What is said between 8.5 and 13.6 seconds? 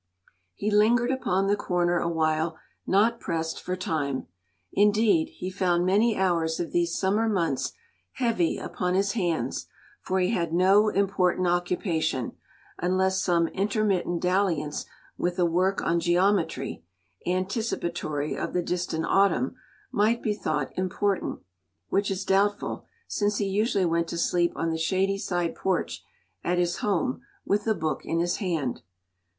upon his hands, for he had no important occupation, unless some